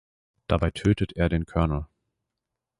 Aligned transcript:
Dabei 0.47 0.71
tötet 0.71 1.11
er 1.13 1.29
den 1.29 1.45
Colonel. 1.45 1.85